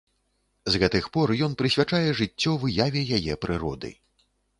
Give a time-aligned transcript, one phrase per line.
[0.75, 3.93] З гэтых пор ён прысвячае жыццё выяве яе прыроды.